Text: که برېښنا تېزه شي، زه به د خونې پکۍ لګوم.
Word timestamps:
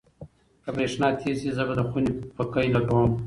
که 0.63 0.69
برېښنا 0.75 1.07
تېزه 1.19 1.41
شي، 1.41 1.51
زه 1.57 1.63
به 1.67 1.73
د 1.77 1.81
خونې 1.89 2.11
پکۍ 2.35 2.67
لګوم. 2.75 3.09